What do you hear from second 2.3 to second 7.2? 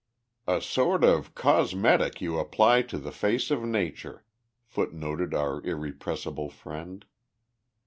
apply to the face of Nature," footnoted our irrepressible friend.